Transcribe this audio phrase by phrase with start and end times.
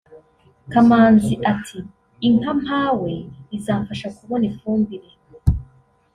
[0.71, 3.11] Kamanzi ati“Inka mpawe
[3.57, 5.09] izamfasha kubona ifumbire